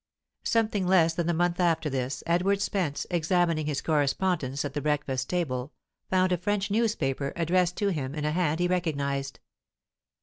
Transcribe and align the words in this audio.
Something 0.45 0.87
less 0.87 1.13
than 1.13 1.29
a 1.29 1.33
month 1.35 1.59
after 1.59 1.87
this, 1.87 2.23
Edward 2.25 2.59
Spence, 2.59 3.05
examining 3.11 3.67
his 3.67 3.83
correspondence 3.83 4.65
at 4.65 4.73
the 4.73 4.81
breakfast 4.81 5.29
table, 5.29 5.73
found 6.09 6.31
a 6.31 6.37
French 6.37 6.71
newspaper, 6.71 7.33
addressed 7.35 7.77
to 7.77 7.89
him 7.89 8.15
in 8.15 8.25
a 8.25 8.31
hand 8.31 8.59
he 8.59 8.67
recognized. 8.67 9.39